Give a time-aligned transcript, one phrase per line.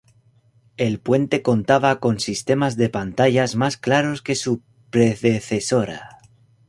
[0.77, 6.17] El puente contaba con sistemas de pantallas más claros que su predecesora.